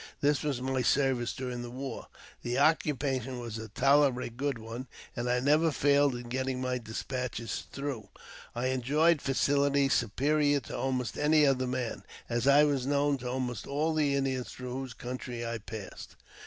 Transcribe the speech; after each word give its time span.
This 0.19 0.41
was 0.41 0.63
my 0.63 0.81
service 0.81 1.31
during 1.31 1.61
the 1.61 1.69
war. 1.69 2.07
The 2.41 2.57
occupation 2.57 3.37
was 3.39 3.59
a 3.59 3.67
tolerably 3.69 4.31
good 4.31 4.57
one, 4.57 4.87
and 5.15 5.29
I 5.29 5.39
never 5.39 5.71
failed 5.71 6.15
in 6.15 6.27
getting 6.27 6.59
my 6.59 6.79
despatches 6.79 7.65
through. 7.71 8.09
I 8.55 8.69
enjoyed 8.69 9.21
facilities 9.21 9.93
superior 9.93 10.59
to 10.61 10.75
almost 10.75 11.19
any 11.19 11.45
other 11.45 11.67
man, 11.67 12.03
as 12.27 12.47
I 12.47 12.63
was 12.63 12.87
known 12.87 13.19
to 13.19 13.27
almost 13.29 13.67
all 13.67 13.93
the 13.93 14.15
Indians 14.15 14.49
through 14.51 14.73
whose 14.73 14.93
country 14.95 15.45
I 15.45 15.59
passed. 15.59 16.15